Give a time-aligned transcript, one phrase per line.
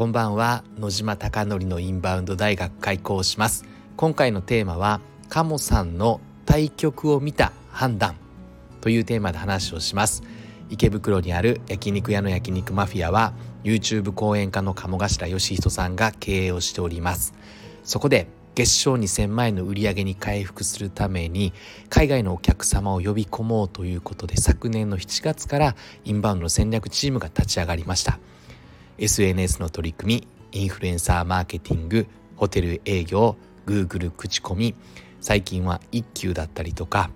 [0.00, 0.64] こんばんは。
[0.78, 3.66] 野島貴則のインバウンド大学開講します。
[3.98, 8.16] 今回のテーマは鴨さんの対局を見た判断
[8.80, 10.22] というテーマで話をします。
[10.70, 17.34] 池袋にある焼肉屋の焼肉マフィアは YouTube 講演家の鴨頭義人さんが経営をしております。
[17.84, 21.52] そこで月賞2000万円の売り上げに回復するために
[21.90, 25.76] 海外のお客様を呼び込もうということで昨年の7月から
[26.06, 28.18] インバウンドの戦略チームが立ち上がりました。
[29.00, 34.74] SNS の取り組みインフルエンサーマーケティングホテル営業 Google 口コミ
[35.22, 37.08] 最近は一休だったりとか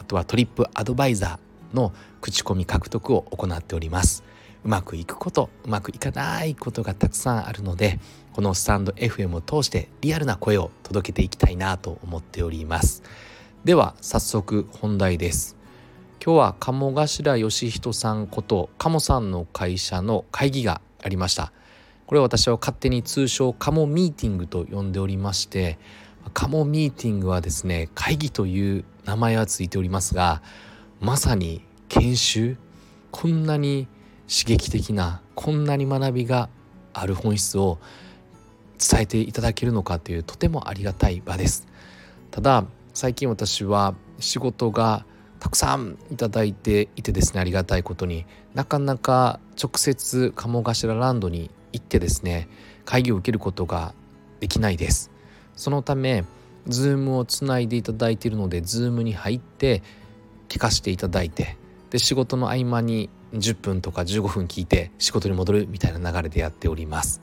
[0.00, 1.92] あとはトリップアドバイザーの
[2.22, 4.24] 口コミ獲得を行っております。
[4.64, 8.00] うまくいくことうまくいかないことがたくさんあるので
[8.32, 13.02] このスタンド FM を通してリアルな声を届けていきたいなと思っております。
[13.64, 15.58] では早速本題です。
[16.24, 21.52] 今日は鴨頭義人さんこと鴨さんの会社の会議がありました。
[22.08, 25.78] これは私は勝手に通称カモミーティングと呼んでおりまして
[26.32, 30.40] カモミーティングはですね会議という名前はついておりますが
[31.00, 32.56] まさに研修
[33.10, 33.88] こんなに
[34.26, 36.48] 刺激的なこんなに学びが
[36.94, 37.78] ある本質を
[38.78, 41.66] 伝えていただけるのかというとてもありがたい場です。
[42.30, 42.64] ただ
[42.94, 45.04] 最近私は仕事が
[45.40, 52.48] たくさんいただいていてですねありがたいことになかなか直接鴨頭ランドに行ってですね
[52.84, 53.94] 会議を受けることが
[54.40, 55.10] できないです。
[55.56, 56.24] そのため
[56.68, 59.82] Zoom をつないでいただいているので Zoom に入って
[60.48, 61.56] 聞かせていただいて
[61.90, 67.20] で仕事の合間に10分とか15分聞いて仕事に戻るみたいな流れでやっております。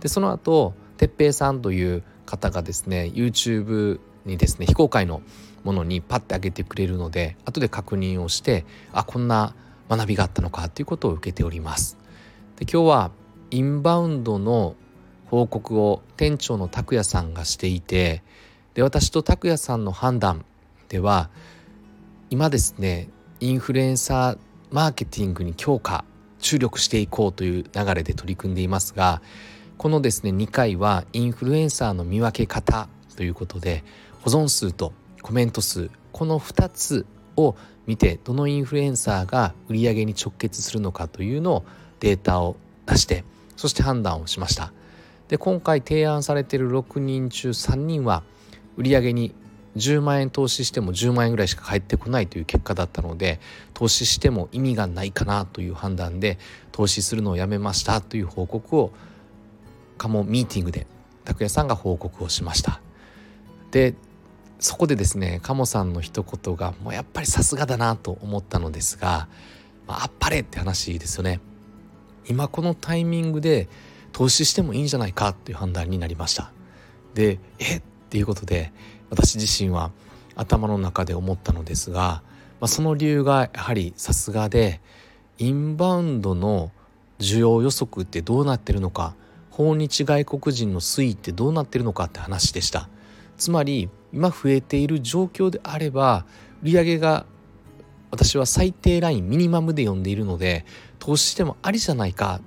[0.00, 5.22] でその後哲平さんという方がですね YouTube にですね非公開の
[5.64, 9.54] ものにパッて上げてくれるので後で確認をしてあこんな
[9.88, 11.98] 学びがあったのかということを受けております。
[12.56, 13.10] で今日は
[13.50, 14.76] インバウンドの
[15.26, 18.22] 報告を店長の拓也さんがしていて
[18.74, 20.44] で私と拓也さんの判断
[20.88, 21.30] では
[22.30, 23.08] 今ですね
[23.40, 24.38] インフルエンサー
[24.70, 26.04] マーケティングに強化
[26.38, 29.22] 注力していこうという流れで取り組んでいますが
[29.76, 33.84] このですね2回はインフルエンサーの見分け方ということで
[34.24, 37.04] 保存数とコメント数この2つ
[37.36, 41.64] を見てどのインフルエンサーが売り上げに直結するのかというのを
[42.00, 43.22] データを出して
[43.54, 44.72] そして判断をしました。
[45.28, 48.22] で今回提案されている6人中3人は
[48.78, 49.34] 売り上げに
[49.76, 53.40] 10万円投資しても10万円ぐらいしか返ってこないという結果だったので
[53.74, 56.38] 投資しても意味がないかなという判断で
[56.72, 58.92] 投資するのをやめましたという報告を
[59.98, 60.86] カモミーティングで
[61.24, 62.80] 拓也さんが報告をしました。
[63.70, 63.94] で
[64.60, 69.28] そこでですね鴨さんの一言がもうやっぱりさすがだなと思ったのですが、
[69.86, 71.40] まあ、あっぱれって話ですよね。
[72.26, 73.68] 今このタイミングで
[74.12, 76.52] 投資してもいいんじゃないかっていう判断になりました。
[77.14, 77.76] でえ？
[77.76, 78.72] っていうことで
[79.10, 79.90] 私自身は
[80.36, 82.22] 頭の中で思ったのですが、
[82.60, 84.80] まあ、その理由がやはりさすがで
[85.38, 86.70] インバウンドの
[87.18, 89.14] 需要予測ってどうなってるのか
[89.50, 92.88] 訪日外国人の推移ってどうなってるのかって話でした。
[93.36, 96.24] つまり今増えている状況であれば
[96.62, 97.26] 売上が
[98.10, 100.64] 私は最低ラインミニマムで読んでいるので
[101.00, 102.40] 投資してもありじゃないか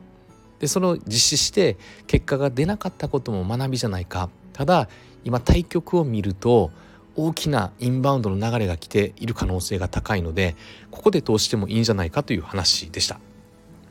[0.60, 4.88] でそれを実施して結果が出なかったことも学びじゃないかただ
[5.26, 6.72] 今対局を見ると
[7.18, 10.56] 大きなインバウンドの流れが来ている可能性が高いので
[10.90, 13.20] ここで投資してもいいんじゃないかという話でした。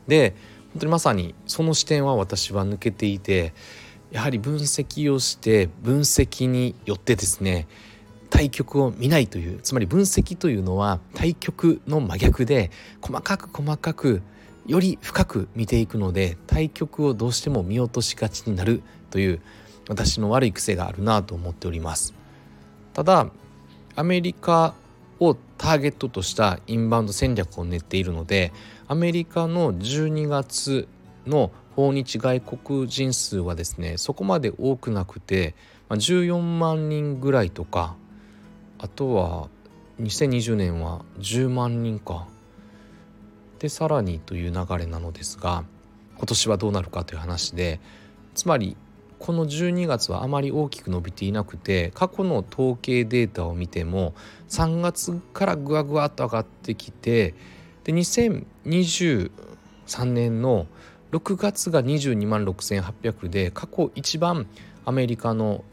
[0.07, 0.33] で
[0.73, 3.53] 本当にまさにその視点は私は抜けていて
[4.17, 7.67] やはり分析をして分析によってですね
[8.31, 14.23] 対局を見ないというつまり分析というのは対局の真逆で細かく細かく
[14.65, 19.39] より深く見ていくので対局をどうしても見落としがちになるという
[19.87, 22.15] 私の悪い癖があるなと思っております。
[22.95, 23.29] ただ
[23.95, 24.73] アメリカ
[25.19, 28.51] をターゲットとしたインバウンド戦略を練っているので
[28.87, 30.87] アメリカの12月
[31.27, 35.53] の訪日外国人数はですねそこまで多くなくて
[35.89, 37.95] 14万人ぐらいとか
[38.79, 39.47] あとは
[40.01, 42.27] 2020年は10万人か。
[43.59, 45.63] でさらにという流れなのですが
[46.17, 47.79] 今年はどうなるかという話で
[48.35, 48.77] つまり
[49.17, 54.13] この12月はあまり大きく伸びていなくて過去の統計データを見ても
[54.49, 57.33] 3月からぐわぐわっと上がってきて
[57.83, 59.31] で2023
[60.05, 60.67] 年の
[61.11, 64.47] 6月が22万6800で過去一番
[64.85, 65.63] アメリカの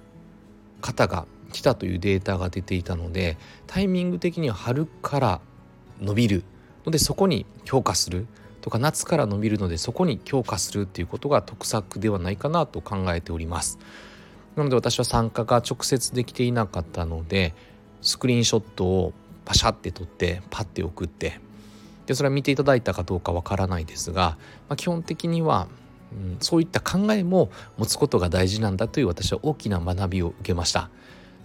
[0.81, 3.37] 方が来たというデータが出ていたので
[3.67, 5.41] タイミング的には春から
[6.01, 6.45] 伸びる
[6.85, 8.27] のでそこに評価する
[8.61, 13.79] とか夏から伸びるのでそこに強化するっていうことが得策ではないかなと考えております。
[14.57, 17.55] なので私は参加が直接できていなかったので
[18.01, 19.13] スクリーンショットを
[19.45, 21.41] パシャって撮ってパッて送って
[22.07, 24.37] でそれは見ていただいたかどうかわからないですが、
[24.69, 25.69] まあ、基本的には、
[26.13, 30.91] うん、そういった考えも持つことが大事なんだという私は大きな学びを受けました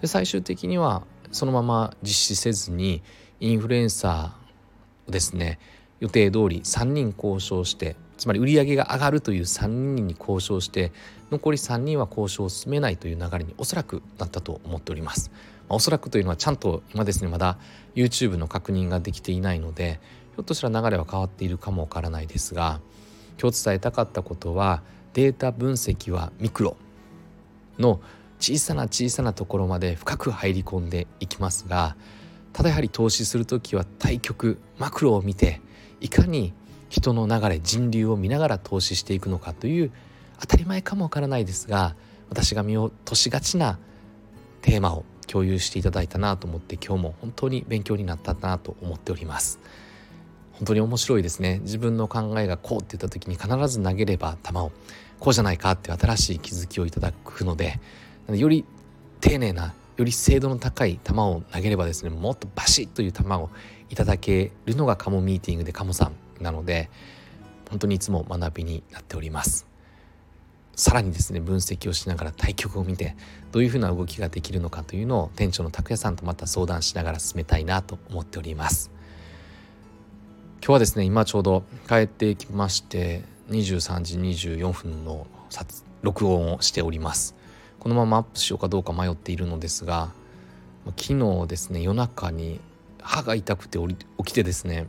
[0.01, 3.01] で最終的にはそのまま実施せずに
[3.39, 5.59] インフルエンサーをですね
[5.99, 10.91] 予定通り3人交渉してつまり売り上げが上がるという3人に交渉して
[11.31, 15.31] 残り3人は交渉を進めないという流れにおそらくなったと思っております。
[15.69, 17.57] まあ、おそらくというのはちゃんと今ですねまだ
[17.95, 22.79] YouTube の確認ができていないのでょっとした流れは変わっているかもわからないですが
[23.41, 24.81] 今日伝えたかったことは
[25.13, 26.75] データ分析はミクロ
[27.77, 27.99] の
[28.39, 31.95] 小さな小さなところまで深く入り込んでいきますが
[32.53, 35.61] ただやはり投資する時は対局マクロを見て
[36.01, 36.53] いかに
[36.89, 39.91] 人の流れ人流を見ながら投資していくのかという
[40.39, 41.95] 当たり前かもわからないですが
[42.29, 43.77] 私が見落としがちな
[44.61, 49.59] テーマを共有していただいたなと思って今日も本当に勉強になったなと思っております。
[50.59, 51.59] 本当に面白いですね。
[51.63, 54.71] 自分の考えがこうって言った時に必ず投げれば球を
[55.19, 57.79] こうじゃないかって新しい気づきをいただくので
[58.29, 58.65] より
[59.21, 63.49] 丁寧なより精度の高い球を投げればですねもっとバシッという球を
[63.89, 66.89] いただけるのがカモミーティングでカモさんなので
[67.69, 69.65] 本当にいつも学びになっております。
[70.75, 73.15] さらにですね分析をしながら対局を見て
[73.51, 78.98] どういうふうな動きができるのかというのを店長の拓也さんとまた相談しながら進めたいなと思っております。
[80.61, 85.25] 今日はですね今ちょうど帰ってきまして23時24分の
[86.01, 87.33] 録音をしております。
[87.79, 90.11] このままアップしようかどうか迷っているのですが
[90.97, 92.59] 昨日ですね夜中に
[93.01, 93.95] 歯が痛くて起
[94.25, 94.87] きてですね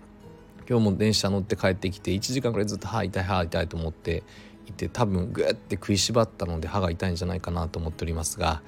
[0.69, 4.25] 今日も電車乗って帰ってきて1時間くらいずっと歯痛い歯痛いと思って
[4.67, 8.61] いて多分グーって食いしばったので歯が痛いんじゃないかなと思っておりますが、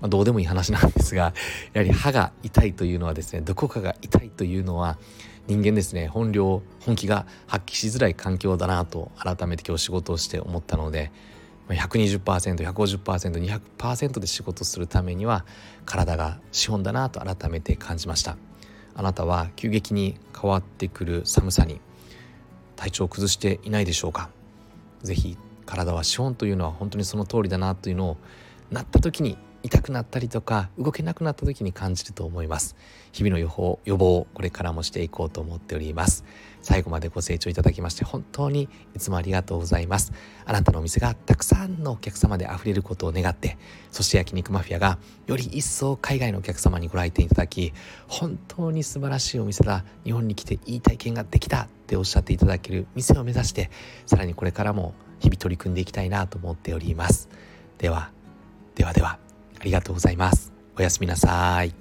[0.00, 1.34] まあ、どうでもいい話なんですが
[1.72, 4.98] やはり歯が痛いというのはですねどこかが痛いというのは
[5.48, 6.06] 人間ですね。
[6.08, 11.10] 本領本気が発揮しづらい環境だなと改めて今日仕事をして思ったので
[11.68, 15.46] 120%150%200% で仕事するためには
[15.86, 18.36] 体が資本だなと改めて感じました。
[18.94, 21.80] あなたは急激に変わってくる寒さに
[22.76, 24.28] 体調を崩していないでしょうか？
[25.02, 28.16] 是非体は資本というのは本当にその通りだなというのを
[28.70, 32.76] なった時に痛くなったりとか動けなくなった時に感じると思います。
[33.12, 36.24] 日々の予報予防これからもしていこうと思っております。
[36.62, 40.12] 最後までご清聴いただきまして本当にいつもありがとうございます。
[40.44, 43.58] あなたのお店がたくさんのお客様で溢れることを願って
[43.90, 47.72] そして焼肉マフィアがより一層海外のお客様にご来店いただき
[48.06, 49.84] 本当に素晴らしいお店だ。
[50.04, 53.70] 日本に来ていい体験ができたっておっしゃっていただける店を目指して
[54.06, 57.28] さらにこれからも日々取り組んでいきたいなと思っております。
[57.78, 58.12] では
[58.74, 59.27] ではでは。
[59.60, 60.52] ありがとうございます。
[60.76, 61.74] おやすみなさい。